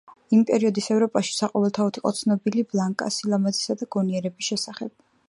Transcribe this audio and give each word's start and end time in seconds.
იმ 0.35 0.39
პერიოდის 0.49 0.87
ევროპაში, 0.95 1.35
საყოველთაოდ 1.41 1.99
იყო 2.01 2.13
ცნობილი 2.21 2.63
ბლანკას 2.73 3.21
სილამაზისა 3.23 3.77
და 3.83 3.89
გონიერების 3.97 4.49
შესახებ. 4.53 4.97